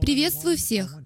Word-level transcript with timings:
Приветствую 0.00 0.56
всех! 0.56 0.96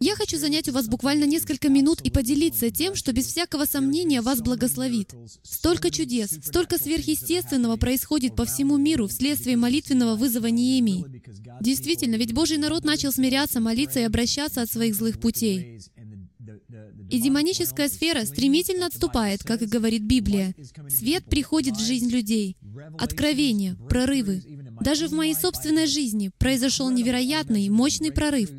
Я 0.00 0.16
хочу 0.16 0.38
занять 0.38 0.68
у 0.68 0.72
вас 0.72 0.88
буквально 0.88 1.24
несколько 1.24 1.68
минут 1.68 2.00
и 2.00 2.10
поделиться 2.10 2.70
тем, 2.70 2.94
что 2.94 3.12
без 3.12 3.26
всякого 3.26 3.64
сомнения 3.64 4.20
вас 4.20 4.40
благословит. 4.40 5.14
Столько 5.42 5.90
чудес, 5.90 6.30
столько 6.42 6.78
сверхъестественного 6.78 7.76
происходит 7.76 8.36
по 8.36 8.44
всему 8.44 8.76
миру 8.76 9.06
вследствие 9.06 9.56
молитвенного 9.56 10.16
вызова 10.16 10.46
Неемии. 10.46 11.22
Действительно, 11.60 12.16
ведь 12.16 12.32
Божий 12.32 12.58
народ 12.58 12.84
начал 12.84 13.12
смиряться, 13.12 13.60
молиться 13.60 14.00
и 14.00 14.04
обращаться 14.04 14.62
от 14.62 14.70
своих 14.70 14.94
злых 14.94 15.20
путей. 15.20 15.80
И 17.10 17.20
демоническая 17.20 17.88
сфера 17.88 18.24
стремительно 18.24 18.86
отступает, 18.86 19.44
как 19.44 19.62
и 19.62 19.66
говорит 19.66 20.02
Библия. 20.02 20.54
Свет 20.88 21.24
приходит 21.26 21.76
в 21.76 21.84
жизнь 21.84 22.10
людей. 22.10 22.56
Откровения, 22.98 23.76
прорывы. 23.88 24.42
Даже 24.80 25.08
в 25.08 25.12
моей 25.12 25.34
собственной 25.34 25.86
жизни 25.86 26.30
произошел 26.38 26.90
невероятный, 26.90 27.68
мощный 27.68 28.12
прорыв. 28.12 28.50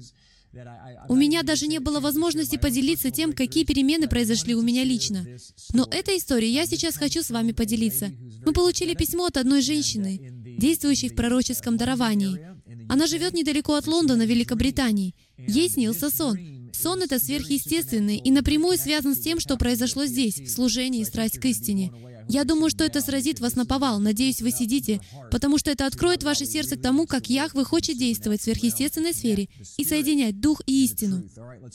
У 1.09 1.15
меня 1.15 1.43
даже 1.43 1.67
не 1.67 1.79
было 1.79 1.99
возможности 1.99 2.57
поделиться 2.57 3.11
тем, 3.11 3.33
какие 3.33 3.65
перемены 3.65 4.07
произошли 4.07 4.55
у 4.55 4.61
меня 4.61 4.83
лично. 4.83 5.25
Но 5.73 5.85
этой 5.91 6.17
историей 6.17 6.53
я 6.53 6.65
сейчас 6.65 6.95
хочу 6.95 7.21
с 7.23 7.29
вами 7.29 7.51
поделиться. 7.51 8.11
Мы 8.45 8.53
получили 8.53 8.93
письмо 8.93 9.25
от 9.25 9.37
одной 9.37 9.61
женщины, 9.61 10.19
действующей 10.57 11.09
в 11.09 11.15
пророческом 11.15 11.77
даровании. 11.77 12.39
Она 12.87 13.07
живет 13.07 13.33
недалеко 13.33 13.75
от 13.75 13.87
Лондона, 13.87 14.23
Великобритании. 14.23 15.15
Ей 15.37 15.69
снился 15.69 16.09
сон. 16.09 16.37
Сон— 16.71 17.01
это 17.03 17.19
сверхъестественный 17.19 18.17
и 18.17 18.31
напрямую 18.31 18.77
связан 18.77 19.15
с 19.15 19.19
тем, 19.19 19.39
что 19.39 19.57
произошло 19.57 20.05
здесь, 20.05 20.39
в 20.39 20.49
служении 20.49 21.01
и 21.01 21.05
страсть 21.05 21.39
к 21.39 21.45
истине. 21.45 21.91
Я 22.27 22.43
думаю, 22.43 22.69
что 22.69 22.83
это 22.83 23.01
сразит 23.01 23.39
вас 23.39 23.55
на 23.55 23.65
повал. 23.65 23.99
Надеюсь, 23.99 24.41
вы 24.41 24.51
сидите, 24.51 25.01
потому 25.31 25.57
что 25.57 25.71
это 25.71 25.85
откроет 25.85 26.23
ваше 26.23 26.45
сердце 26.45 26.77
к 26.77 26.81
тому, 26.81 27.05
как 27.05 27.29
Яхве 27.29 27.63
хочет 27.63 27.97
действовать 27.97 28.41
в 28.41 28.43
сверхъестественной 28.43 29.13
сфере 29.13 29.49
и 29.77 29.83
соединять 29.83 30.39
дух 30.39 30.61
и 30.65 30.83
истину. 30.85 31.23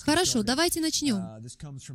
Хорошо, 0.00 0.42
давайте 0.42 0.80
начнем. 0.80 1.22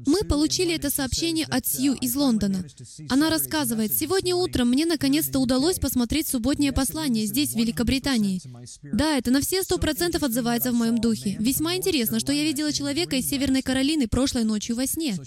Мы 0.06 0.24
получили 0.24 0.74
это 0.74 0.90
сообщение 0.90 1.46
от 1.46 1.66
Сью 1.66 1.94
из 1.94 2.16
Лондона. 2.16 2.64
Она 3.10 3.30
рассказывает, 3.30 3.94
«Сегодня 3.94 4.36
утром 4.36 4.70
мне 4.70 4.86
наконец-то 4.86 5.40
удалось 5.40 5.80
посмотреть 5.80 6.28
субботнее 6.28 6.72
послание 6.72 7.26
здесь, 7.26 7.54
в 7.54 7.58
Великобритании. 7.58 8.42
Да, 8.84 9.18
это 9.18 9.32
на 9.32 9.42
все 9.42 9.64
сто 9.64 9.78
процентов 9.78 10.24
отзывается 10.24 10.72
в 10.72 10.76
моем 10.76 11.00
духе. 11.00 11.38
Весьма 11.40 11.76
интересно, 11.76 12.20
что 12.20 12.32
я 12.32 12.44
видела 12.44 12.72
человека 12.72 13.16
из 13.16 13.28
Северной 13.30 13.62
Каролины 13.62 14.08
прошлой 14.08 14.44
ночью 14.44 14.76
во 14.76 14.86
сне. 14.86 15.18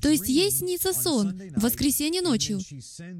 То 0.00 0.08
есть 0.08 0.28
ей 0.28 0.50
снится 0.50 0.92
сон 0.92 1.40
в 1.56 1.62
воскресенье 1.62 2.22
ночью. 2.22 2.60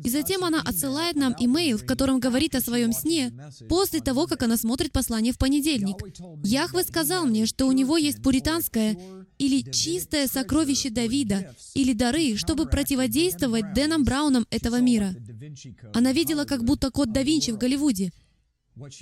И 0.04 0.08
затем 0.08 0.44
она 0.44 0.60
отсылает 0.60 1.16
нам 1.16 1.34
имейл, 1.38 1.78
в 1.78 1.86
котором 1.86 2.20
говорит 2.20 2.54
о 2.54 2.60
своем 2.60 2.92
сне, 2.92 3.32
после 3.68 4.00
того, 4.00 4.26
как 4.26 4.42
она 4.42 4.56
смотрит 4.56 4.92
послание 4.92 5.32
в 5.32 5.38
понедельник. 5.38 5.96
Яхве 6.44 6.82
сказал 6.84 7.26
мне, 7.26 7.46
что 7.46 7.66
у 7.66 7.72
него 7.72 7.96
есть 7.96 8.22
пуританское 8.22 8.98
или 9.38 9.62
чистое 9.70 10.26
сокровище 10.26 10.90
Давида, 10.90 11.54
или 11.74 11.92
дары, 11.92 12.36
чтобы 12.36 12.66
противодействовать 12.66 13.74
Дэнам 13.74 14.04
Браунам 14.04 14.46
этого 14.50 14.80
мира. 14.80 15.14
Она 15.94 16.12
видела 16.12 16.44
как 16.44 16.64
будто 16.64 16.90
код 16.90 17.12
да 17.12 17.22
Винчи 17.22 17.50
в 17.50 17.58
Голливуде. 17.58 18.12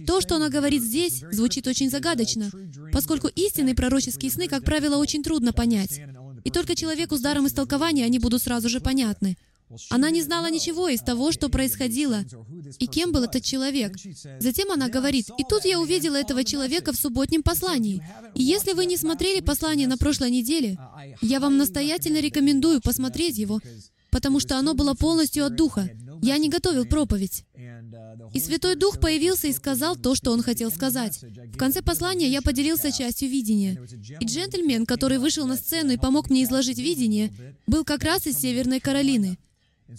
То, 0.07 0.21
что 0.21 0.37
она 0.37 0.49
говорит 0.49 0.83
здесь, 0.83 1.23
звучит 1.31 1.67
очень 1.67 1.91
загадочно, 1.91 2.51
поскольку 2.93 3.29
истинные 3.29 3.75
пророческие 3.75 4.31
сны, 4.31 4.49
как 4.49 4.65
правило, 4.65 4.97
очень 4.97 5.23
трудно 5.23 5.53
понять. 5.53 6.01
И 6.45 6.51
только 6.51 6.75
человеку 6.75 7.17
с 7.17 7.21
даром 7.21 7.47
истолкования 7.47 8.05
они 8.05 8.19
будут 8.19 8.43
сразу 8.43 8.69
же 8.69 8.81
понятны. 8.81 9.37
Она 9.89 10.11
не 10.11 10.23
знала 10.23 10.51
ничего 10.51 10.89
из 10.89 11.01
того, 11.01 11.31
что 11.33 11.49
происходило, 11.49 12.25
и 12.79 12.87
кем 12.87 13.13
был 13.13 13.25
этот 13.25 13.45
человек. 13.45 13.97
Затем 14.41 14.73
она 14.73 14.89
говорит, 14.89 15.29
«И 15.39 15.45
тут 15.49 15.65
я 15.65 15.81
увидела 15.81 16.17
этого 16.17 16.45
человека 16.45 16.93
в 16.93 16.97
субботнем 16.97 17.43
послании. 17.43 18.03
И 18.35 18.43
если 18.43 18.73
вы 18.73 18.87
не 18.87 18.97
смотрели 18.97 19.41
послание 19.41 19.87
на 19.87 19.97
прошлой 19.97 20.31
неделе, 20.31 20.77
я 21.23 21.39
вам 21.39 21.57
настоятельно 21.57 22.21
рекомендую 22.21 22.81
посмотреть 22.81 23.39
его, 23.39 23.61
потому 24.11 24.41
что 24.41 24.59
оно 24.59 24.75
было 24.75 24.95
полностью 24.95 25.45
от 25.45 25.55
Духа. 25.55 25.89
Я 26.21 26.39
не 26.39 26.49
готовил 26.49 26.85
проповедь. 26.85 27.45
И 28.35 28.41
Святой 28.41 28.75
Дух 28.75 29.01
появился 29.01 29.47
и 29.47 29.53
сказал 29.53 29.97
то, 29.97 30.15
что 30.15 30.33
Он 30.33 30.43
хотел 30.43 30.71
сказать. 30.71 31.23
В 31.23 31.57
конце 31.57 31.81
послания 31.81 32.29
я 32.29 32.43
поделился 32.43 32.93
частью 32.93 33.29
видения. 33.29 33.81
И 34.21 34.25
джентльмен, 34.25 34.85
который 34.85 35.19
вышел 35.19 35.47
на 35.47 35.57
сцену 35.57 35.93
и 35.93 35.97
помог 35.97 36.29
мне 36.29 36.45
изложить 36.45 36.79
видение, 36.79 37.33
был 37.67 37.85
как 37.85 38.03
раз 38.03 38.27
из 38.27 38.39
Северной 38.39 38.81
Каролины— 38.81 39.39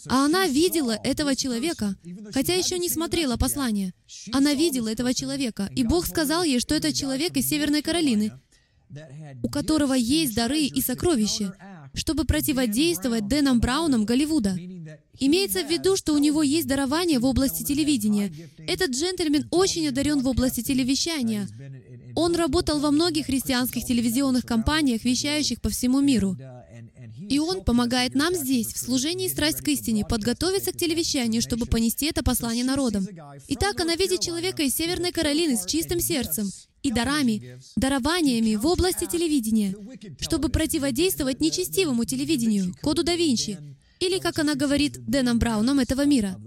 а 0.07 0.25
она 0.25 0.47
видела 0.47 0.97
этого 1.03 1.35
человека, 1.35 1.95
хотя 2.33 2.53
еще 2.53 2.79
не 2.79 2.89
смотрела 2.89 3.37
послание. 3.37 3.93
Она 4.31 4.53
видела 4.53 4.89
этого 4.89 5.13
человека, 5.13 5.69
и 5.75 5.83
Бог 5.83 6.07
сказал 6.07 6.43
ей, 6.43 6.59
что 6.59 6.75
это 6.75 6.93
человек 6.93 7.35
из 7.37 7.47
Северной 7.49 7.81
Каролины, 7.81 8.31
у 9.43 9.49
которого 9.49 9.93
есть 9.93 10.35
дары 10.35 10.61
и 10.61 10.81
сокровища, 10.81 11.55
чтобы 11.93 12.25
противодействовать 12.25 13.27
Дэнам 13.27 13.59
Браунам 13.59 14.05
Голливуда. 14.05 14.57
Имеется 15.19 15.63
в 15.63 15.69
виду, 15.69 15.97
что 15.97 16.13
у 16.13 16.17
него 16.17 16.41
есть 16.41 16.67
дарование 16.67 17.19
в 17.19 17.25
области 17.25 17.63
телевидения. 17.63 18.31
Этот 18.57 18.91
джентльмен 18.91 19.47
очень 19.51 19.87
одарен 19.87 20.21
в 20.21 20.27
области 20.27 20.61
телевещания. 20.61 21.47
Он 22.15 22.35
работал 22.35 22.79
во 22.79 22.91
многих 22.91 23.27
христианских 23.27 23.85
телевизионных 23.85 24.45
компаниях, 24.45 25.03
вещающих 25.03 25.61
по 25.61 25.69
всему 25.69 26.01
миру. 26.01 26.37
И 27.31 27.39
Он 27.39 27.63
помогает 27.63 28.13
нам 28.13 28.35
здесь, 28.35 28.73
в 28.73 28.77
служении 28.77 29.29
«Страсть 29.29 29.61
к 29.61 29.67
истине», 29.69 30.03
подготовиться 30.03 30.73
к 30.73 30.77
телевещанию, 30.77 31.41
чтобы 31.41 31.65
понести 31.65 32.07
это 32.07 32.23
послание 32.23 32.65
народам. 32.65 33.07
Итак, 33.47 33.79
она 33.79 33.95
видит 33.95 34.19
человека 34.19 34.63
из 34.63 34.75
Северной 34.75 35.13
Каролины 35.13 35.55
с 35.55 35.65
чистым 35.65 36.01
сердцем 36.01 36.51
и 36.83 36.91
дарами, 36.91 37.57
дарованиями 37.77 38.55
в 38.55 38.65
области 38.65 39.05
телевидения, 39.05 39.73
чтобы 40.19 40.49
противодействовать 40.49 41.39
нечестивому 41.39 42.03
телевидению, 42.03 42.75
коду 42.81 43.01
да 43.01 43.15
Винчи, 43.15 43.57
или, 44.01 44.19
как 44.19 44.37
она 44.37 44.55
говорит, 44.55 44.97
Дэном 45.05 45.39
Брауном 45.39 45.79
этого 45.79 46.05
мира. 46.05 46.37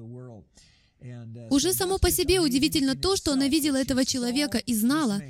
Уже 1.49 1.73
само 1.73 1.99
по 1.99 2.11
себе 2.11 2.41
удивительно 2.41 2.95
то, 2.95 3.17
что 3.17 3.33
она 3.33 3.49
видела 3.49 3.77
этого 3.77 4.05
человека 4.05 4.59
и 4.59 4.75
знала, 4.75 5.23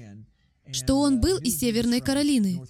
что 0.72 0.98
он 0.98 1.20
был 1.20 1.38
из 1.38 1.58
Северной 1.58 2.00
Каролины. 2.00 2.62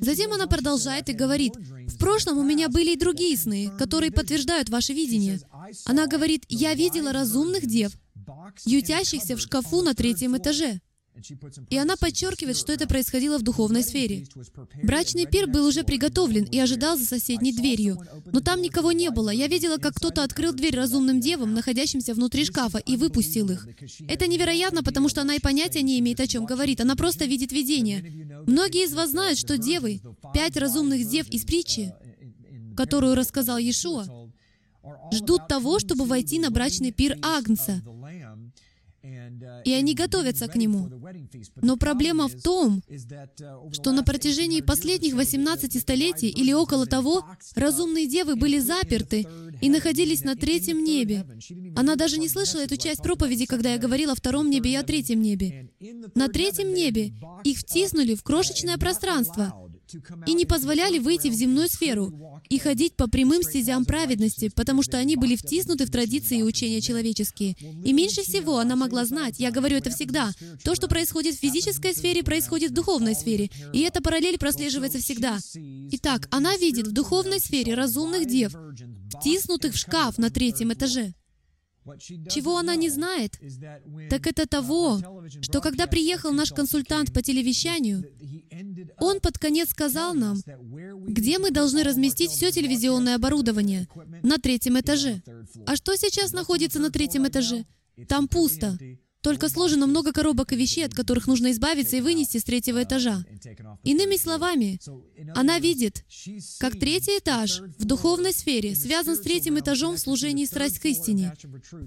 Затем 0.00 0.32
она 0.32 0.46
продолжает 0.46 1.08
и 1.08 1.12
говорит, 1.12 1.54
«В 1.56 1.98
прошлом 1.98 2.38
у 2.38 2.42
меня 2.42 2.68
были 2.68 2.92
и 2.92 2.98
другие 2.98 3.36
сны, 3.36 3.70
которые 3.78 4.10
подтверждают 4.10 4.68
ваше 4.68 4.92
видение». 4.92 5.40
Она 5.84 6.06
говорит, 6.06 6.44
«Я 6.48 6.74
видела 6.74 7.12
разумных 7.12 7.66
дев, 7.66 7.92
ютящихся 8.64 9.36
в 9.36 9.40
шкафу 9.40 9.82
на 9.82 9.94
третьем 9.94 10.36
этаже». 10.36 10.80
И 11.70 11.76
она 11.76 11.96
подчеркивает, 11.96 12.56
что 12.56 12.72
это 12.72 12.86
происходило 12.86 13.38
в 13.38 13.42
духовной 13.42 13.82
сфере. 13.82 14.26
Брачный 14.82 15.26
пир 15.26 15.46
был 15.46 15.66
уже 15.66 15.82
приготовлен 15.82 16.44
и 16.44 16.58
ожидал 16.58 16.96
за 16.96 17.04
соседней 17.04 17.52
дверью. 17.52 17.98
Но 18.32 18.40
там 18.40 18.60
никого 18.62 18.92
не 18.92 19.10
было. 19.10 19.30
Я 19.30 19.48
видела, 19.48 19.78
как 19.78 19.94
кто-то 19.94 20.22
открыл 20.22 20.52
дверь 20.52 20.76
разумным 20.76 21.20
девам, 21.20 21.54
находящимся 21.54 22.14
внутри 22.14 22.44
шкафа, 22.44 22.78
и 22.78 22.96
выпустил 22.96 23.50
их. 23.50 23.66
Это 24.08 24.26
невероятно, 24.26 24.82
потому 24.82 25.08
что 25.08 25.22
она 25.22 25.34
и 25.34 25.40
понятия 25.40 25.82
не 25.82 25.98
имеет, 25.98 26.20
о 26.20 26.26
чем 26.26 26.44
говорит. 26.44 26.80
Она 26.80 26.96
просто 26.96 27.24
видит 27.24 27.52
видение. 27.52 28.42
Многие 28.46 28.84
из 28.84 28.94
вас 28.94 29.10
знают, 29.10 29.38
что 29.38 29.58
девы, 29.58 30.00
пять 30.34 30.56
разумных 30.56 31.08
дев 31.08 31.28
из 31.30 31.44
притчи, 31.44 31.94
которую 32.76 33.14
рассказал 33.14 33.58
Иешуа, 33.58 34.06
ждут 35.12 35.48
того, 35.48 35.78
чтобы 35.78 36.04
войти 36.04 36.38
на 36.38 36.50
брачный 36.50 36.92
пир 36.92 37.18
Агнца 37.22 37.82
и 39.66 39.72
они 39.72 39.94
готовятся 39.94 40.46
к 40.46 40.54
нему. 40.54 40.88
Но 41.56 41.76
проблема 41.76 42.28
в 42.28 42.40
том, 42.40 42.84
что 43.72 43.90
на 43.90 44.04
протяжении 44.04 44.60
последних 44.60 45.14
18 45.14 45.80
столетий 45.80 46.28
или 46.28 46.52
около 46.52 46.86
того, 46.86 47.24
разумные 47.56 48.06
девы 48.06 48.36
были 48.36 48.60
заперты 48.60 49.26
и 49.60 49.68
находились 49.68 50.22
на 50.22 50.36
третьем 50.36 50.84
небе. 50.84 51.26
Она 51.74 51.96
даже 51.96 52.18
не 52.18 52.28
слышала 52.28 52.60
эту 52.60 52.76
часть 52.76 53.02
проповеди, 53.02 53.46
когда 53.46 53.72
я 53.72 53.78
говорила 53.78 54.12
о 54.12 54.14
втором 54.14 54.50
небе 54.50 54.70
и 54.70 54.76
о 54.76 54.84
третьем 54.84 55.20
небе. 55.20 55.68
На 56.14 56.28
третьем 56.28 56.72
небе 56.72 57.12
их 57.42 57.58
втиснули 57.58 58.14
в 58.14 58.22
крошечное 58.22 58.78
пространство 58.78 59.65
и 60.26 60.34
не 60.34 60.46
позволяли 60.46 60.98
выйти 60.98 61.28
в 61.28 61.34
земную 61.34 61.68
сферу 61.68 62.40
и 62.48 62.58
ходить 62.58 62.94
по 62.94 63.08
прямым 63.08 63.42
стезям 63.42 63.84
праведности, 63.84 64.50
потому 64.54 64.82
что 64.82 64.98
они 64.98 65.16
были 65.16 65.36
втиснуты 65.36 65.86
в 65.86 65.90
традиции 65.90 66.38
и 66.38 66.42
учения 66.42 66.80
человеческие. 66.80 67.56
И 67.84 67.92
меньше 67.92 68.22
всего 68.22 68.58
она 68.58 68.76
могла 68.76 69.04
знать, 69.04 69.38
я 69.38 69.50
говорю 69.50 69.76
это 69.76 69.90
всегда, 69.90 70.32
то, 70.64 70.74
что 70.74 70.88
происходит 70.88 71.34
в 71.34 71.40
физической 71.40 71.94
сфере, 71.94 72.22
происходит 72.22 72.70
в 72.70 72.74
духовной 72.74 73.14
сфере, 73.14 73.50
и 73.72 73.80
эта 73.80 74.02
параллель 74.02 74.38
прослеживается 74.38 74.98
всегда. 74.98 75.38
Итак, 75.92 76.28
она 76.30 76.56
видит 76.56 76.86
в 76.88 76.92
духовной 76.92 77.40
сфере 77.40 77.74
разумных 77.74 78.26
дев, 78.26 78.52
втиснутых 79.18 79.74
в 79.74 79.78
шкаф 79.78 80.18
на 80.18 80.30
третьем 80.30 80.72
этаже. 80.72 81.14
Чего 81.98 82.58
она 82.58 82.74
не 82.76 82.90
знает, 82.90 83.38
так 84.10 84.26
это 84.26 84.46
того, 84.46 85.00
что 85.40 85.60
когда 85.60 85.86
приехал 85.86 86.32
наш 86.32 86.52
консультант 86.52 87.12
по 87.12 87.22
телевещанию, 87.22 88.04
он 88.98 89.20
под 89.20 89.38
конец 89.38 89.70
сказал 89.70 90.14
нам, 90.14 90.40
где 91.06 91.38
мы 91.38 91.50
должны 91.50 91.82
разместить 91.82 92.30
все 92.30 92.50
телевизионное 92.50 93.14
оборудование 93.16 93.88
на 94.22 94.38
третьем 94.38 94.78
этаже. 94.80 95.22
А 95.66 95.76
что 95.76 95.96
сейчас 95.96 96.32
находится 96.32 96.78
на 96.78 96.90
третьем 96.90 97.26
этаже? 97.26 97.64
Там 98.08 98.28
пусто. 98.28 98.78
Только 99.26 99.48
сложено 99.48 99.88
много 99.88 100.12
коробок 100.12 100.52
и 100.52 100.56
вещей, 100.56 100.86
от 100.86 100.94
которых 100.94 101.26
нужно 101.26 101.50
избавиться 101.50 101.96
и 101.96 102.00
вынести 102.00 102.38
с 102.38 102.44
третьего 102.44 102.84
этажа. 102.84 103.24
Иными 103.82 104.16
словами, 104.16 104.78
она 105.34 105.58
видит, 105.58 106.04
как 106.60 106.78
третий 106.78 107.18
этаж 107.18 107.60
в 107.76 107.84
духовной 107.86 108.32
сфере 108.32 108.76
связан 108.76 109.16
с 109.16 109.20
третьим 109.20 109.58
этажом 109.58 109.96
в 109.96 109.98
служении 109.98 110.44
страсть 110.44 110.78
к 110.78 110.84
истине. 110.84 111.34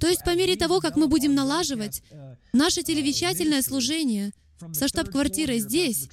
То 0.01 0.09
есть 0.09 0.25
по 0.25 0.35
мере 0.35 0.57
того, 0.57 0.81
как 0.81 0.97
мы 0.97 1.07
будем 1.07 1.33
налаживать 1.33 2.03
наше 2.51 2.83
телевещательное 2.83 3.61
служение— 3.61 4.33
со 4.73 4.87
штаб-квартирой 4.87 5.59
здесь, 5.59 6.09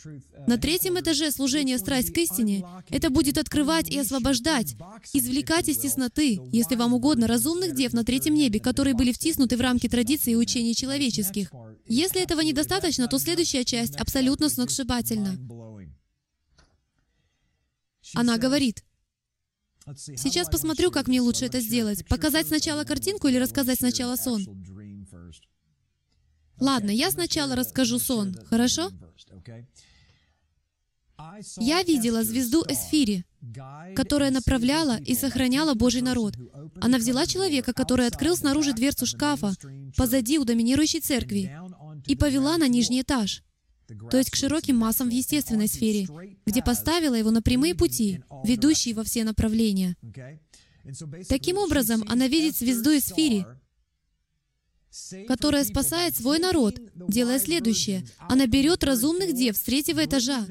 на 0.47 0.59
третьем 0.59 0.99
этаже 0.99 1.31
служения 1.31 1.79
«Страсть 1.79 2.13
к 2.13 2.19
истине», 2.19 2.65
это 2.91 3.11
будет 3.11 3.39
открывать 3.39 3.89
и 3.89 3.99
освобождать, 3.99 4.75
извлекать 5.13 5.69
из 5.69 5.79
тесноты, 5.79 6.41
если 6.53 6.77
вам 6.77 6.95
угодно, 6.95 7.27
разумных 7.27 7.75
дев 7.75 7.93
на 7.93 8.05
третьем 8.05 8.35
небе, 8.35 8.61
которые 8.61 8.95
были 8.95 9.13
втиснуты 9.13 9.57
в 9.57 9.61
рамки 9.61 9.89
традиций 9.89 10.35
и 10.35 10.37
учений 10.37 10.75
человеческих. 10.75 11.51
Если 11.87 12.23
этого 12.23 12.41
недостаточно, 12.41 13.09
то 13.09 13.19
следующая 13.19 13.65
часть 13.65 13.97
абсолютно 13.97 14.49
сногсшибательна. 14.49 15.37
Она 18.15 18.39
говорит, 18.39 18.83
Сейчас 19.95 20.49
посмотрю, 20.49 20.91
как 20.91 21.07
мне 21.07 21.21
лучше 21.21 21.45
это 21.45 21.61
сделать. 21.61 22.05
Показать 22.09 22.49
сначала 22.49 22.83
картинку 22.83 23.29
или 23.29 23.37
рассказать 23.37 23.79
сначала 23.79 24.17
сон? 24.17 24.45
Ладно, 26.59 26.91
я 26.91 27.11
сначала 27.11 27.55
расскажу 27.55 27.99
сон, 27.99 28.35
хорошо? 28.49 28.91
Я 31.59 31.83
видела 31.83 32.23
звезду 32.25 32.65
Эсфири, 32.69 33.25
которая 33.95 34.31
направляла 34.31 34.99
и 34.99 35.15
сохраняла 35.15 35.75
Божий 35.75 36.03
народ. 36.03 36.35
Она 36.81 36.99
взяла 36.99 37.27
человека, 37.27 37.73
который 37.73 38.07
открыл 38.07 38.37
снаружи 38.37 38.73
дверцу 38.73 39.07
шкафа 39.07 39.55
позади 39.97 40.39
у 40.39 40.45
доминирующей 40.45 41.01
церкви 41.01 41.53
и 42.07 42.17
повела 42.17 42.57
на 42.59 42.69
нижний 42.69 43.03
этаж, 43.03 43.43
то 44.11 44.17
есть 44.19 44.31
к 44.31 44.37
широким 44.37 44.77
массам 44.77 45.09
в 45.09 45.13
естественной 45.13 45.69
сфере, 45.69 46.07
где 46.45 46.63
поставила 46.63 47.15
его 47.15 47.31
на 47.31 47.43
прямые 47.43 47.75
пути, 47.75 48.23
ведущие 48.45 48.95
во 48.95 49.05
все 49.05 49.25
направления. 49.25 49.97
Таким 51.29 51.59
образом, 51.59 52.05
она 52.09 52.29
видит 52.29 52.57
звезду 52.57 52.97
Эсфири, 52.97 53.45
которая 55.27 55.65
спасает 55.65 56.17
свой 56.17 56.39
народ, 56.39 56.81
делая 56.95 57.39
следующее. 57.39 58.07
Она 58.19 58.47
берет 58.47 58.85
разумных 58.85 59.35
дев 59.35 59.57
с 59.57 59.61
третьего 59.61 60.05
этажа, 60.05 60.47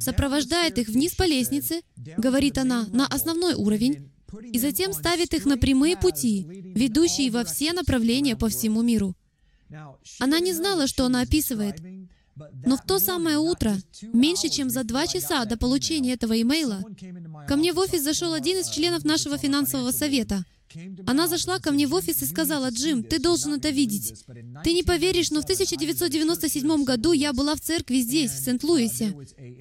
сопровождает 0.00 0.78
их 0.78 0.88
вниз 0.88 1.14
по 1.14 1.24
лестнице, 1.24 1.82
говорит 1.96 2.58
она, 2.58 2.86
на 2.92 3.06
основной 3.06 3.54
уровень, 3.54 4.10
и 4.52 4.58
затем 4.58 4.92
ставит 4.92 5.32
их 5.32 5.44
на 5.46 5.56
прямые 5.56 5.96
пути, 5.96 6.46
ведущие 6.74 7.30
во 7.30 7.44
все 7.44 7.72
направления 7.72 8.36
по 8.36 8.48
всему 8.48 8.82
миру. 8.82 9.14
Она 10.18 10.40
не 10.40 10.52
знала, 10.52 10.86
что 10.86 11.06
она 11.06 11.20
описывает, 11.20 11.76
но 12.66 12.76
в 12.76 12.84
то 12.84 12.98
самое 12.98 13.38
утро, 13.38 13.76
меньше 14.12 14.48
чем 14.48 14.68
за 14.68 14.82
два 14.82 15.06
часа 15.06 15.44
до 15.44 15.56
получения 15.56 16.14
этого 16.14 16.40
имейла, 16.40 16.82
ко 17.46 17.56
мне 17.56 17.72
в 17.72 17.78
офис 17.78 18.02
зашел 18.02 18.32
один 18.32 18.58
из 18.58 18.68
членов 18.68 19.04
нашего 19.04 19.38
финансового 19.38 19.92
совета— 19.92 20.44
она 21.06 21.28
зашла 21.28 21.58
ко 21.58 21.70
мне 21.70 21.86
в 21.86 21.94
офис 21.94 22.22
и 22.22 22.26
сказала, 22.26 22.70
«Джим, 22.70 23.02
ты 23.02 23.18
должен 23.18 23.54
это 23.54 23.70
видеть. 23.70 24.24
Ты 24.64 24.72
не 24.72 24.82
поверишь, 24.82 25.30
но 25.30 25.40
в 25.40 25.44
1997 25.44 26.84
году 26.84 27.12
я 27.12 27.32
была 27.32 27.54
в 27.54 27.60
церкви 27.60 27.98
здесь, 27.98 28.30
в 28.30 28.44
Сент-Луисе. 28.44 29.14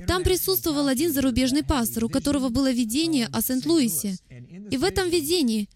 Там 0.08 0.24
присутствовал 0.24 0.88
один 0.88 1.14
зарубежный 1.14 1.64
пастор, 1.64 2.06
у 2.06 2.10
которого 2.10 2.50
было 2.50 2.72
видение 2.72 3.28
о 3.28 3.42
Сент-Луисе. 3.42 4.18
И 4.72 4.78
в 4.78 4.84
этом 4.84 5.10
видении 5.10 5.70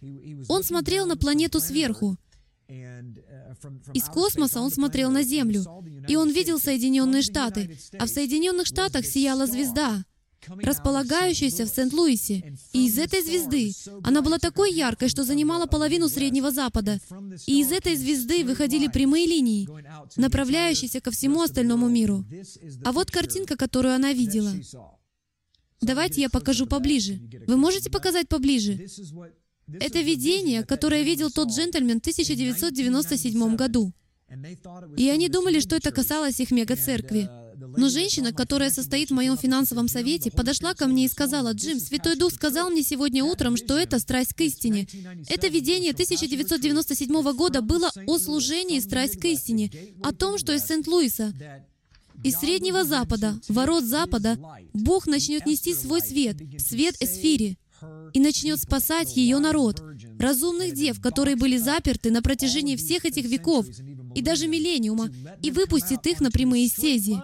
он 0.48 0.64
смотрел 0.64 1.06
на 1.06 1.18
планету 1.18 1.60
сверху. 1.60 2.18
Из 3.94 4.04
космоса 4.04 4.60
он 4.60 4.72
смотрел 4.72 5.10
на 5.10 5.24
Землю, 5.24 5.64
и 6.08 6.16
он 6.16 6.30
видел 6.30 6.60
Соединенные 6.60 7.22
Штаты, 7.22 7.78
а 7.98 8.06
в 8.06 8.10
Соединенных 8.10 8.68
Штатах 8.68 9.06
сияла 9.06 9.48
звезда— 9.48 10.04
располагающаяся 10.50 11.66
в 11.66 11.70
Сент-Луисе. 11.70 12.58
И 12.74 12.88
из 12.88 12.98
этой 12.98 13.22
звезды 13.22 13.72
она 14.04 14.22
была 14.22 14.40
такой 14.40 14.74
яркой, 14.74 15.10
что 15.10 15.24
занимала 15.24 15.66
половину 15.66 16.10
Среднего 16.10 16.52
Запада. 16.52 17.00
И 17.46 17.62
из 17.62 17.72
этой 17.72 17.96
звезды 17.96 18.44
выходили 18.44 18.88
прямые 18.88 19.26
линии, 19.26 19.68
направляющиеся 20.16 21.02
ко 21.02 21.12
всему 21.12 21.42
остальному 21.42 21.88
миру. 21.88 22.26
А 22.84 22.92
вот 22.92 23.12
картинка, 23.12 23.56
которую 23.56 23.94
она 23.94 24.14
видела. 24.14 24.54
Давайте 25.82 26.22
я 26.22 26.30
покажу 26.30 26.66
поближе. 26.66 27.20
Вы 27.48 27.58
можете 27.58 27.90
показать 27.90 28.28
поближе? 28.28 28.88
Это 29.80 30.00
видение, 30.00 30.64
которое 30.64 31.04
видел 31.04 31.30
тот 31.30 31.50
джентльмен 31.50 31.98
в 31.98 32.02
1997 32.02 33.56
году. 33.56 33.94
И 34.98 35.10
они 35.10 35.30
думали, 35.30 35.60
что 35.60 35.76
это 35.76 35.92
касалось 35.92 36.40
их 36.40 36.52
мега-церкви. 36.52 37.30
Но 37.76 37.90
женщина, 37.90 38.34
которая 38.34 38.70
состоит 38.70 39.10
в 39.10 39.14
моем 39.14 39.38
финансовом 39.38 39.88
совете, 39.88 40.32
подошла 40.32 40.74
ко 40.74 40.88
мне 40.88 41.06
и 41.06 41.10
сказала, 41.10 41.54
«Джим, 41.54 41.80
Святой 41.80 42.16
Дух 42.16 42.34
сказал 42.34 42.70
мне 42.70 42.84
сегодня 42.84 43.24
утром, 43.24 43.58
что 43.58 43.78
это 43.78 44.00
страсть 44.00 44.34
к 44.34 44.42
истине. 44.42 44.88
Это 45.28 45.48
видение 45.48 45.92
1997 45.92 47.34
года 47.34 47.62
было 47.62 47.92
о 48.06 48.18
служении 48.20 48.80
страсть 48.80 49.20
к 49.20 49.26
истине, 49.26 49.72
о 50.04 50.14
том, 50.14 50.38
что 50.38 50.54
из 50.54 50.66
Сент-Луиса, 50.66 51.34
из 52.24 52.36
Среднего 52.36 52.84
Запада, 52.84 53.40
ворот 53.48 53.84
Запада, 53.84 54.38
Бог 54.74 55.08
начнет 55.08 55.46
нести 55.46 55.74
свой 55.74 56.02
свет, 56.02 56.38
свет 56.60 56.96
Эсфири, 57.00 57.58
и 58.14 58.20
начнет 58.20 58.60
спасать 58.60 59.16
ее 59.16 59.38
народ, 59.40 59.82
разумных 60.20 60.74
дев, 60.74 61.00
которые 61.00 61.36
были 61.36 61.58
заперты 61.58 62.12
на 62.12 62.22
протяжении 62.22 62.76
всех 62.76 63.06
этих 63.06 63.26
веков 63.26 63.68
и 64.16 64.22
даже 64.22 64.48
миллениума, 64.48 65.10
и 65.44 65.52
выпустит 65.52 66.06
их 66.08 66.20
на 66.20 66.32
прямые 66.32 66.68
стези. 66.68 67.18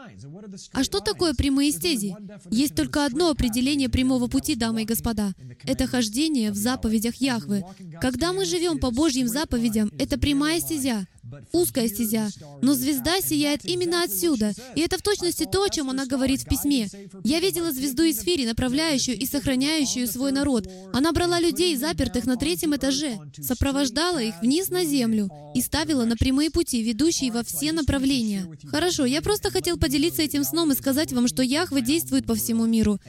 А 0.71 0.83
что 0.83 0.99
такое 0.99 1.33
прямые 1.33 1.71
стези? 1.71 2.15
Есть 2.49 2.75
только 2.75 3.05
одно 3.05 3.29
определение 3.29 3.89
прямого 3.89 4.27
пути, 4.27 4.55
дамы 4.55 4.83
и 4.83 4.85
господа. 4.85 5.33
Это 5.63 5.87
хождение 5.87 6.51
в 6.51 6.55
заповедях 6.55 7.15
Яхвы. 7.15 7.63
Когда 8.01 8.33
мы 8.33 8.45
живем 8.45 8.79
по 8.79 8.91
Божьим 8.91 9.27
заповедям, 9.27 9.91
это 9.97 10.17
прямая 10.17 10.59
стезя 10.59 11.07
узкая 11.51 11.87
стезя, 11.87 12.29
но 12.61 12.73
звезда 12.73 13.21
сияет 13.21 13.65
именно 13.65 14.03
отсюда, 14.03 14.53
и 14.75 14.81
это 14.81 14.97
в 14.97 15.01
точности 15.01 15.45
то, 15.45 15.63
о 15.63 15.69
чем 15.69 15.89
она 15.89 16.05
говорит 16.05 16.41
в 16.41 16.45
письме. 16.47 16.89
«Я 17.23 17.39
видела 17.39 17.71
звезду 17.71 18.03
из 18.03 18.19
Фири, 18.21 18.45
направляющую 18.45 19.17
и 19.17 19.25
сохраняющую 19.25 20.07
свой 20.07 20.31
народ. 20.31 20.67
Она 20.93 21.11
брала 21.11 21.39
людей, 21.39 21.75
запертых 21.75 22.25
на 22.25 22.37
третьем 22.37 22.75
этаже, 22.75 23.19
сопровождала 23.41 24.21
их 24.21 24.35
вниз 24.41 24.69
на 24.69 24.85
землю 24.85 25.29
и 25.53 25.61
ставила 25.61 26.05
на 26.05 26.15
прямые 26.15 26.49
пути, 26.49 26.81
ведущие 26.83 27.31
во 27.31 27.43
все 27.43 27.71
направления». 27.71 28.47
Хорошо, 28.69 29.05
я 29.05 29.21
просто 29.21 29.51
хотел 29.51 29.77
поделиться 29.77 30.21
этим 30.21 30.43
сном 30.43 30.71
и 30.71 30.75
сказать 30.75 31.13
вам, 31.13 31.27
что 31.27 31.43
Яхве 31.43 31.81
действует 31.81 32.25
по 32.25 32.35
всему 32.35 32.65
миру. 32.65 32.99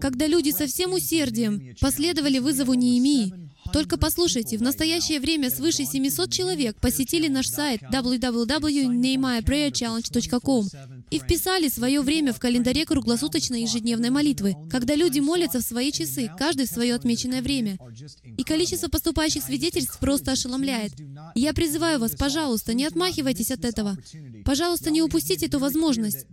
Когда 0.00 0.26
люди 0.26 0.50
со 0.50 0.66
всем 0.66 0.92
усердием 0.92 1.76
последовали 1.80 2.38
вызову 2.38 2.74
Неемии, 2.74 3.51
только 3.72 3.96
послушайте, 3.96 4.58
в 4.58 4.62
настоящее 4.62 5.20
время 5.20 5.50
свыше 5.50 5.84
700 5.84 6.30
человек 6.30 6.76
посетили 6.80 7.28
наш 7.28 7.48
сайт 7.48 7.82
www.nehemiahprayerchallenge.com 7.82 10.68
и 11.10 11.18
вписали 11.18 11.68
свое 11.68 12.02
время 12.02 12.32
в 12.32 12.38
календаре 12.38 12.84
круглосуточной 12.84 13.62
ежедневной 13.62 14.10
молитвы, 14.10 14.54
когда 14.70 14.94
люди 14.94 15.18
молятся 15.20 15.60
в 15.60 15.62
свои 15.62 15.90
часы, 15.92 16.30
каждый 16.38 16.66
в 16.66 16.70
свое 16.70 16.94
отмеченное 16.94 17.40
время. 17.42 17.78
И 18.36 18.44
количество 18.44 18.88
поступающих 18.88 19.42
свидетельств 19.42 19.98
просто 19.98 20.32
ошеломляет. 20.32 20.92
я 21.34 21.52
призываю 21.52 21.98
вас, 21.98 22.14
пожалуйста, 22.16 22.72
не 22.74 22.84
отмахивайтесь 22.84 23.50
от 23.50 23.64
этого. 23.64 23.96
Пожалуйста, 24.44 24.90
не 24.90 25.02
упустите 25.02 25.46
эту 25.46 25.58
возможность. 25.58 26.26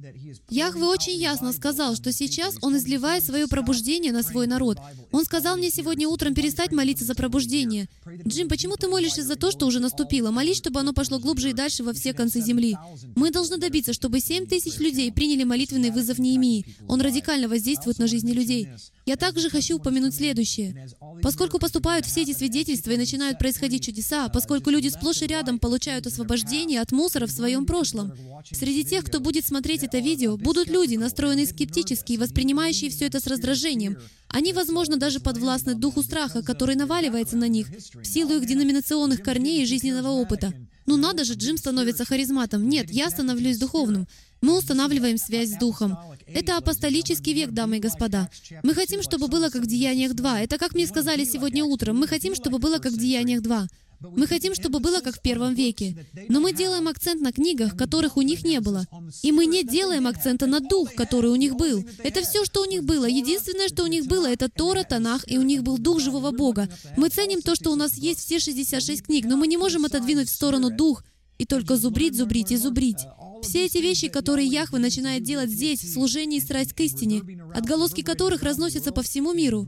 Яхве 0.49 0.83
очень 0.83 1.17
ясно 1.17 1.53
сказал, 1.53 1.95
что 1.95 2.11
сейчас 2.11 2.55
Он 2.61 2.77
изливает 2.77 3.23
свое 3.23 3.47
пробуждение 3.47 4.11
на 4.11 4.23
свой 4.23 4.47
народ. 4.47 4.77
Он 5.11 5.25
сказал 5.25 5.57
мне 5.57 5.69
сегодня 5.69 6.07
утром 6.07 6.33
перестать 6.33 6.71
молиться 6.71 7.05
за 7.05 7.15
пробуждение. 7.15 7.87
Джим, 8.27 8.49
почему 8.49 8.75
ты 8.75 8.87
молишься 8.87 9.23
за 9.23 9.35
то, 9.35 9.51
что 9.51 9.65
уже 9.65 9.79
наступило? 9.79 10.31
Молись, 10.31 10.57
чтобы 10.57 10.79
оно 10.79 10.93
пошло 10.93 11.19
глубже 11.19 11.51
и 11.51 11.53
дальше 11.53 11.83
во 11.83 11.93
все 11.93 12.13
концы 12.13 12.41
земли. 12.41 12.77
Мы 13.15 13.31
должны 13.31 13.57
добиться, 13.57 13.93
чтобы 13.93 14.19
7 14.19 14.45
тысяч 14.45 14.77
людей 14.79 15.11
приняли 15.11 15.43
молитвенный 15.43 15.91
вызов 15.91 16.19
Неемии. 16.19 16.65
Он 16.87 17.01
радикально 17.01 17.47
воздействует 17.47 17.99
на 17.99 18.07
жизни 18.07 18.31
людей. 18.31 18.69
Я 19.05 19.15
также 19.15 19.49
хочу 19.49 19.77
упомянуть 19.77 20.13
следующее. 20.13 20.87
Поскольку 21.23 21.57
поступают 21.57 22.05
все 22.05 22.21
эти 22.21 22.33
свидетельства 22.33 22.91
и 22.91 22.97
начинают 22.97 23.39
происходить 23.39 23.83
чудеса, 23.83 24.29
поскольку 24.29 24.69
люди 24.69 24.89
сплошь 24.89 25.23
и 25.23 25.27
рядом 25.27 25.57
получают 25.57 26.05
освобождение 26.05 26.79
от 26.79 26.91
мусора 26.91 27.25
в 27.25 27.31
своем 27.31 27.65
прошлом, 27.65 28.13
среди 28.51 28.83
тех, 28.83 29.03
кто 29.03 29.19
будет 29.19 29.47
смотреть 29.47 29.83
это 29.83 29.97
видео, 29.97 30.18
будут 30.27 30.67
люди, 30.67 30.95
настроенные 30.95 31.45
скептически 31.45 32.13
и 32.13 32.17
воспринимающие 32.17 32.89
все 32.89 33.05
это 33.05 33.19
с 33.19 33.27
раздражением. 33.27 33.97
Они, 34.27 34.53
возможно, 34.53 34.97
даже 34.97 35.19
подвластны 35.19 35.75
духу 35.75 36.03
страха, 36.03 36.43
который 36.43 36.75
наваливается 36.75 37.37
на 37.37 37.47
них 37.47 37.67
в 37.69 38.05
силу 38.05 38.35
их 38.35 38.45
деноминационных 38.45 39.23
корней 39.23 39.63
и 39.63 39.65
жизненного 39.65 40.09
опыта. 40.09 40.53
Ну 40.85 40.97
надо 40.97 41.23
же, 41.23 41.33
Джим 41.33 41.57
становится 41.57 42.05
харизматом. 42.05 42.67
Нет, 42.67 42.89
я 42.91 43.09
становлюсь 43.09 43.57
духовным. 43.57 44.07
Мы 44.41 44.57
устанавливаем 44.57 45.17
связь 45.17 45.49
с 45.49 45.57
Духом. 45.57 45.97
Это 46.25 46.57
апостолический 46.57 47.33
век, 47.33 47.51
дамы 47.51 47.77
и 47.77 47.79
господа. 47.79 48.29
Мы 48.63 48.73
хотим, 48.73 49.03
чтобы 49.03 49.27
было 49.27 49.49
как 49.49 49.63
в 49.63 49.67
Деяниях 49.67 50.13
2. 50.13 50.41
Это 50.41 50.57
как 50.57 50.73
мне 50.73 50.87
сказали 50.87 51.25
сегодня 51.25 51.63
утром. 51.65 51.97
Мы 51.97 52.07
хотим, 52.07 52.35
чтобы 52.35 52.57
было 52.57 52.77
как 52.77 52.93
в 52.93 52.97
Деяниях 52.97 53.41
2. 53.41 53.67
Мы 54.01 54.27
хотим, 54.27 54.55
чтобы 54.55 54.79
было 54.79 55.01
как 55.01 55.17
в 55.17 55.21
первом 55.21 55.53
веке. 55.53 56.07
Но 56.29 56.39
мы 56.39 56.53
делаем 56.53 56.87
акцент 56.87 57.21
на 57.21 57.31
книгах, 57.31 57.77
которых 57.77 58.17
у 58.17 58.21
них 58.21 58.43
не 58.43 58.59
было. 58.59 58.85
И 59.23 59.31
мы 59.31 59.45
не 59.45 59.63
делаем 59.63 60.07
акцента 60.07 60.47
на 60.47 60.59
дух, 60.59 60.93
который 60.93 61.31
у 61.31 61.35
них 61.35 61.55
был. 61.55 61.83
Это 61.99 62.21
все, 62.21 62.45
что 62.45 62.61
у 62.61 62.65
них 62.65 62.83
было. 62.83 63.05
Единственное, 63.05 63.67
что 63.67 63.83
у 63.83 63.87
них 63.87 64.05
было, 64.05 64.27
это 64.27 64.49
Тора, 64.49 64.83
Танах, 64.83 65.29
и 65.29 65.37
у 65.37 65.41
них 65.41 65.63
был 65.63 65.77
дух 65.77 65.99
живого 65.99 66.31
Бога. 66.31 66.69
Мы 66.97 67.09
ценим 67.09 67.41
то, 67.41 67.55
что 67.55 67.71
у 67.71 67.75
нас 67.75 67.95
есть 67.95 68.19
все 68.19 68.39
66 68.39 69.03
книг, 69.03 69.25
но 69.25 69.37
мы 69.37 69.47
не 69.47 69.57
можем 69.57 69.85
отодвинуть 69.85 70.29
в 70.29 70.33
сторону 70.33 70.69
дух 70.69 71.03
и 71.37 71.45
только 71.45 71.75
зубрить, 71.75 72.15
зубрить 72.15 72.51
и 72.51 72.57
зубрить. 72.57 73.05
Все 73.41 73.65
эти 73.65 73.77
вещи, 73.77 74.09
которые 74.09 74.47
Яхве 74.47 74.79
начинает 74.79 75.23
делать 75.23 75.49
здесь, 75.49 75.83
в 75.83 75.93
служении 75.93 76.39
страсть 76.39 76.73
к 76.73 76.79
истине, 76.81 77.21
отголоски 77.53 78.01
которых 78.01 78.43
разносятся 78.43 78.91
по 78.91 79.01
всему 79.01 79.33
миру, 79.33 79.67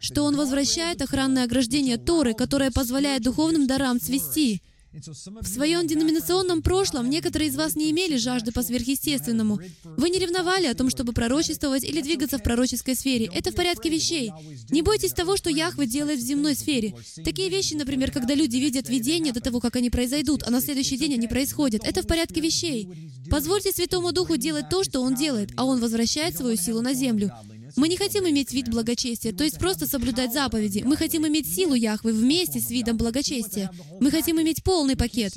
что 0.00 0.22
Он 0.22 0.36
возвращает 0.36 1.02
охранное 1.02 1.44
ограждение 1.44 1.96
Торы, 1.96 2.34
которое 2.34 2.70
позволяет 2.70 3.22
духовным 3.22 3.66
дарам 3.66 4.00
цвести, 4.00 4.62
в 4.94 5.48
своем 5.48 5.88
деноминационном 5.88 6.62
прошлом 6.62 7.10
некоторые 7.10 7.48
из 7.48 7.56
вас 7.56 7.74
не 7.74 7.90
имели 7.90 8.16
жажды 8.16 8.52
по 8.52 8.62
сверхъестественному. 8.62 9.58
Вы 9.84 10.10
не 10.10 10.20
ревновали 10.20 10.66
о 10.66 10.74
том, 10.74 10.88
чтобы 10.88 11.12
пророчествовать 11.12 11.82
или 11.82 12.00
двигаться 12.00 12.38
в 12.38 12.42
пророческой 12.44 12.94
сфере. 12.94 13.28
Это 13.34 13.50
в 13.50 13.56
порядке 13.56 13.90
вещей. 13.90 14.30
Не 14.70 14.82
бойтесь 14.82 15.12
того, 15.12 15.36
что 15.36 15.50
Яхве 15.50 15.86
делает 15.86 16.20
в 16.20 16.22
земной 16.22 16.54
сфере. 16.54 16.94
Такие 17.24 17.48
вещи, 17.48 17.74
например, 17.74 18.12
когда 18.12 18.34
люди 18.34 18.56
видят 18.56 18.88
видение 18.88 19.32
до 19.32 19.40
того, 19.40 19.58
как 19.58 19.74
они 19.74 19.90
произойдут, 19.90 20.44
а 20.46 20.50
на 20.50 20.60
следующий 20.60 20.96
день 20.96 21.14
они 21.14 21.26
происходят. 21.26 21.82
Это 21.84 22.02
в 22.02 22.06
порядке 22.06 22.40
вещей. 22.40 22.88
Позвольте 23.28 23.72
Святому 23.72 24.12
Духу 24.12 24.36
делать 24.36 24.68
то, 24.68 24.84
что 24.84 25.00
Он 25.00 25.16
делает, 25.16 25.50
а 25.56 25.64
Он 25.64 25.80
возвращает 25.80 26.36
свою 26.36 26.56
силу 26.56 26.82
на 26.82 26.94
землю. 26.94 27.32
Мы 27.76 27.88
не 27.88 27.96
хотим 27.96 28.28
иметь 28.28 28.52
вид 28.52 28.68
благочестия, 28.68 29.32
то 29.32 29.44
есть 29.44 29.58
просто 29.58 29.86
соблюдать 29.86 30.32
заповеди. 30.32 30.82
Мы 30.84 30.96
хотим 30.96 31.26
иметь 31.26 31.52
силу 31.52 31.74
Яхвы 31.74 32.12
вместе 32.12 32.60
с 32.60 32.70
видом 32.70 32.96
благочестия. 32.96 33.70
Мы 34.00 34.10
хотим 34.10 34.40
иметь 34.40 34.62
полный 34.62 34.96
пакет. 34.96 35.36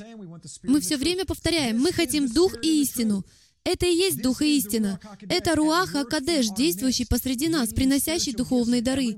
Мы 0.62 0.80
все 0.80 0.96
время 0.96 1.24
повторяем, 1.24 1.80
мы 1.80 1.92
хотим 1.92 2.28
дух 2.28 2.54
и 2.62 2.82
истину. 2.82 3.24
Это 3.70 3.84
и 3.84 3.94
есть 3.94 4.22
Дух 4.22 4.40
и 4.40 4.56
истина. 4.56 4.98
Это 5.28 5.54
Руаха 5.54 6.04
Кадеш, 6.04 6.48
действующий 6.56 7.04
посреди 7.04 7.48
нас, 7.48 7.68
приносящий 7.68 8.32
духовные 8.32 8.80
дары. 8.80 9.14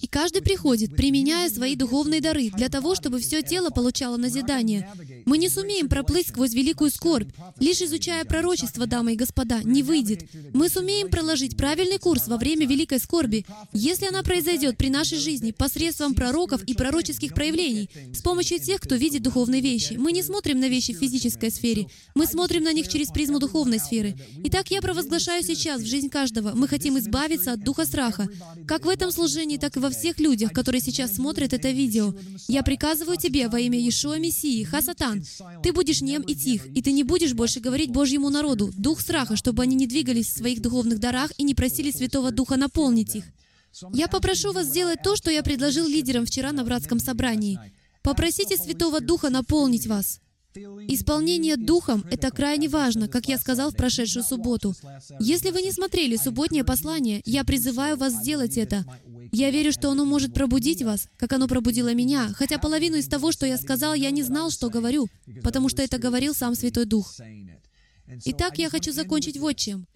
И 0.00 0.06
каждый 0.06 0.40
приходит, 0.40 0.94
применяя 0.94 1.50
свои 1.50 1.74
духовные 1.74 2.20
дары, 2.20 2.50
для 2.50 2.68
того, 2.68 2.94
чтобы 2.94 3.18
все 3.18 3.42
тело 3.42 3.70
получало 3.70 4.16
назидание. 4.16 4.88
Мы 5.26 5.36
не 5.36 5.48
сумеем 5.48 5.88
проплыть 5.88 6.28
сквозь 6.28 6.54
великую 6.54 6.92
скорбь, 6.92 7.32
лишь 7.58 7.82
изучая 7.82 8.24
пророчество, 8.24 8.86
дамы 8.86 9.14
и 9.14 9.16
господа, 9.16 9.62
не 9.64 9.82
выйдет. 9.82 10.30
Мы 10.54 10.68
сумеем 10.68 11.08
проложить 11.08 11.56
правильный 11.56 11.98
курс 11.98 12.28
во 12.28 12.36
время 12.36 12.68
великой 12.68 13.00
скорби, 13.00 13.46
если 13.72 14.06
она 14.06 14.22
произойдет 14.22 14.78
при 14.78 14.90
нашей 14.90 15.18
жизни 15.18 15.50
посредством 15.50 16.14
пророков 16.14 16.62
и 16.62 16.74
пророческих 16.74 17.34
проявлений, 17.34 17.90
с 18.14 18.22
помощью 18.22 18.60
тех, 18.60 18.80
кто 18.80 18.94
видит 18.94 19.24
духовные 19.24 19.60
вещи. 19.60 19.94
Мы 19.94 20.12
не 20.12 20.22
смотрим 20.22 20.60
на 20.60 20.68
вещи 20.68 20.94
в 20.94 20.98
физической 20.98 21.50
сфере, 21.50 21.88
мы 22.14 22.26
смотрим 22.26 22.62
на 22.62 22.72
них 22.72 22.86
через 22.86 23.08
призму 23.08 23.40
духовной 23.40 23.80
сферы. 23.80 23.87
Итак, 24.44 24.70
я 24.70 24.80
провозглашаю 24.80 25.42
сейчас 25.42 25.82
в 25.82 25.86
жизнь 25.86 26.08
каждого. 26.08 26.52
Мы 26.54 26.68
хотим 26.68 26.98
избавиться 26.98 27.52
от 27.52 27.64
духа 27.64 27.84
страха. 27.84 28.28
Как 28.66 28.84
в 28.84 28.88
этом 28.88 29.10
служении, 29.10 29.56
так 29.56 29.76
и 29.76 29.80
во 29.80 29.90
всех 29.90 30.18
людях, 30.18 30.52
которые 30.52 30.80
сейчас 30.80 31.14
смотрят 31.14 31.52
это 31.52 31.70
видео. 31.70 32.14
Я 32.48 32.62
приказываю 32.62 33.16
тебе 33.16 33.48
во 33.48 33.60
имя 33.60 33.78
Иешуа 33.78 34.18
Мессии, 34.18 34.64
Хасатан, 34.64 35.24
ты 35.62 35.72
будешь 35.72 36.00
нем 36.00 36.22
и 36.22 36.34
тих, 36.34 36.66
и 36.66 36.82
ты 36.82 36.92
не 36.92 37.04
будешь 37.04 37.34
больше 37.34 37.60
говорить 37.60 37.90
Божьему 37.90 38.30
народу, 38.30 38.70
дух 38.76 39.00
страха, 39.00 39.36
чтобы 39.36 39.62
они 39.62 39.76
не 39.76 39.86
двигались 39.86 40.28
в 40.28 40.38
своих 40.38 40.60
духовных 40.60 40.98
дарах 40.98 41.32
и 41.38 41.42
не 41.42 41.54
просили 41.54 41.90
Святого 41.90 42.30
Духа 42.30 42.56
наполнить 42.56 43.16
их. 43.16 43.24
Я 43.92 44.08
попрошу 44.08 44.52
вас 44.52 44.66
сделать 44.66 45.02
то, 45.02 45.16
что 45.16 45.30
я 45.30 45.42
предложил 45.42 45.86
лидерам 45.86 46.26
вчера 46.26 46.52
на 46.52 46.64
братском 46.64 46.98
собрании. 46.98 47.58
Попросите 48.02 48.56
Святого 48.56 49.00
Духа 49.00 49.30
наполнить 49.30 49.86
вас. 49.86 50.20
Исполнение 50.88 51.56
Духом— 51.56 52.04
это 52.10 52.30
крайне 52.30 52.68
важно, 52.68 53.08
как 53.08 53.28
я 53.28 53.38
сказал 53.38 53.70
в 53.70 53.76
прошедшую 53.76 54.24
субботу. 54.24 54.74
Если 55.20 55.50
вы 55.50 55.62
не 55.62 55.72
смотрели 55.72 56.16
субботнее 56.16 56.64
послание, 56.64 57.22
я 57.24 57.44
призываю 57.44 57.96
вас 57.96 58.14
сделать 58.14 58.56
это. 58.56 58.84
Я 59.32 59.50
верю, 59.50 59.72
что 59.72 59.90
оно 59.90 60.04
может 60.04 60.34
пробудить 60.34 60.82
вас, 60.82 61.08
как 61.16 61.32
оно 61.32 61.48
пробудило 61.48 61.92
меня, 61.94 62.30
хотя 62.34 62.58
половину 62.58 62.96
из 62.96 63.08
того, 63.08 63.32
что 63.32 63.46
я 63.46 63.58
сказал, 63.58 63.94
я 63.94 64.10
не 64.10 64.22
знал, 64.22 64.50
что 64.50 64.70
говорю, 64.70 65.08
потому 65.42 65.68
что 65.68 65.82
это 65.82 65.98
говорил 65.98 66.34
сам 66.34 66.54
Святой 66.54 66.86
Дух. 66.86 67.14
Итак, 68.24 68.58
я 68.58 68.70
хочу 68.70 68.92
закончить 68.92 69.38
вот 69.38 69.56
чем. 69.56 69.86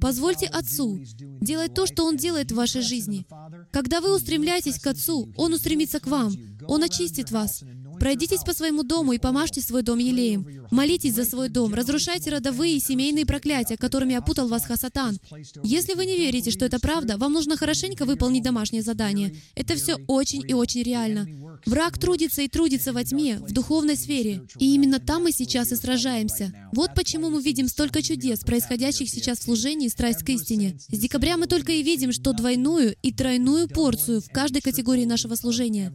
Позвольте 0.00 0.46
Отцу 0.46 0.98
делать 1.40 1.74
то, 1.74 1.86
что 1.86 2.06
Он 2.06 2.16
делает 2.16 2.52
в 2.52 2.54
вашей 2.54 2.80
жизни. 2.80 3.26
Когда 3.70 4.00
вы 4.00 4.14
устремляетесь 4.14 4.78
к 4.78 4.86
Отцу, 4.86 5.32
Он 5.36 5.52
устремится 5.52 6.00
к 6.00 6.06
вам. 6.06 6.32
Он 6.66 6.82
очистит 6.82 7.30
вас. 7.30 7.62
Пройдитесь 8.02 8.42
по 8.42 8.52
своему 8.52 8.82
дому 8.82 9.12
и 9.12 9.18
помажьте 9.18 9.60
свой 9.60 9.84
дом 9.84 10.00
елеем. 10.00 10.66
Молитесь 10.72 11.14
за 11.14 11.24
свой 11.24 11.48
дом. 11.48 11.72
Разрушайте 11.72 12.30
родовые 12.30 12.76
и 12.76 12.80
семейные 12.80 13.24
проклятия, 13.24 13.76
которыми 13.76 14.16
опутал 14.16 14.48
вас 14.48 14.64
Хасатан. 14.66 15.20
Если 15.62 15.94
вы 15.94 16.04
не 16.04 16.16
верите, 16.16 16.50
что 16.50 16.64
это 16.64 16.80
правда, 16.80 17.16
вам 17.16 17.32
нужно 17.32 17.56
хорошенько 17.56 18.04
выполнить 18.04 18.42
домашнее 18.42 18.82
задание. 18.82 19.36
Это 19.54 19.76
все 19.76 19.98
очень 20.08 20.42
и 20.48 20.52
очень 20.52 20.82
реально. 20.82 21.28
Враг 21.66 21.98
трудится 21.98 22.42
и 22.42 22.48
трудится 22.48 22.92
во 22.92 23.04
тьме, 23.04 23.38
в 23.38 23.52
духовной 23.52 23.96
сфере. 23.96 24.42
И 24.58 24.74
именно 24.74 24.98
там 24.98 25.24
мы 25.24 25.32
сейчас 25.32 25.72
и 25.72 25.76
сражаемся. 25.76 26.52
Вот 26.72 26.94
почему 26.94 27.30
мы 27.30 27.42
видим 27.42 27.68
столько 27.68 28.02
чудес, 28.02 28.40
происходящих 28.40 29.08
сейчас 29.08 29.38
в 29.38 29.42
служении 29.44 29.88
«Страсть 29.88 30.24
к 30.24 30.28
истине». 30.30 30.78
С 30.88 30.98
декабря 30.98 31.36
мы 31.36 31.46
только 31.46 31.72
и 31.72 31.82
видим, 31.82 32.12
что 32.12 32.32
двойную 32.32 32.96
и 33.02 33.12
тройную 33.12 33.68
порцию 33.68 34.20
в 34.20 34.28
каждой 34.30 34.60
категории 34.60 35.04
нашего 35.04 35.34
служения 35.34 35.92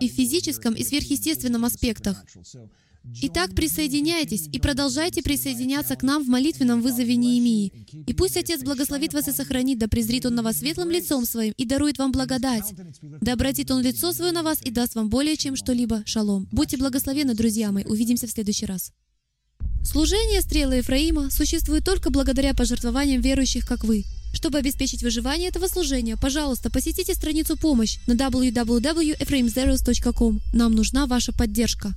и 0.00 0.08
в 0.08 0.12
физическом, 0.12 0.74
и 0.74 0.84
сверхъестественном 0.84 1.64
аспектах. 1.64 2.24
Итак, 3.22 3.54
присоединяйтесь 3.54 4.48
и 4.52 4.58
продолжайте 4.58 5.22
присоединяться 5.22 5.96
к 5.96 6.02
нам 6.02 6.24
в 6.24 6.28
молитвенном 6.28 6.82
вызове 6.82 7.16
Неемии. 7.16 7.72
И 8.06 8.14
пусть 8.14 8.36
Отец 8.36 8.62
благословит 8.62 9.14
вас 9.14 9.28
и 9.28 9.32
сохранит, 9.32 9.78
да 9.78 9.88
презрит 9.88 10.26
Он 10.26 10.34
на 10.34 10.42
вас 10.42 10.58
светлым 10.58 10.90
лицом 10.90 11.24
Своим 11.24 11.54
и 11.56 11.64
дарует 11.64 11.98
вам 11.98 12.12
благодать. 12.12 12.74
Да 13.20 13.32
обратит 13.32 13.70
Он 13.70 13.82
лицо 13.82 14.12
Свое 14.12 14.32
на 14.32 14.42
вас 14.42 14.60
и 14.62 14.70
даст 14.70 14.94
вам 14.94 15.08
более 15.08 15.36
чем 15.36 15.56
что-либо. 15.56 16.02
Шалом. 16.06 16.48
Будьте 16.52 16.76
благословены, 16.76 17.34
друзья 17.34 17.72
мои. 17.72 17.84
Увидимся 17.84 18.26
в 18.26 18.30
следующий 18.30 18.66
раз. 18.66 18.92
Служение 19.82 20.42
стрелы 20.42 20.76
Ефраима 20.76 21.30
существует 21.30 21.84
только 21.84 22.10
благодаря 22.10 22.54
пожертвованиям 22.54 23.22
верующих, 23.22 23.66
как 23.66 23.84
вы. 23.84 24.04
Чтобы 24.32 24.58
обеспечить 24.58 25.02
выживание 25.02 25.48
этого 25.48 25.66
служения, 25.68 26.16
пожалуйста, 26.16 26.70
посетите 26.70 27.14
страницу 27.14 27.56
«Помощь» 27.56 27.98
на 28.06 28.12
www.ephraimzeros.com. 28.12 30.40
Нам 30.52 30.74
нужна 30.74 31.06
ваша 31.06 31.32
поддержка. 31.32 31.94